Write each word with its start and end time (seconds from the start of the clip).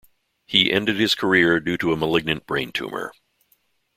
He 0.47 0.71
ended 0.73 0.99
his 0.99 1.13
career 1.13 1.59
due 1.59 1.77
to 1.77 1.93
a 1.93 1.95
malignant 1.95 2.47
brain 2.47 2.71
tumor. 2.71 3.13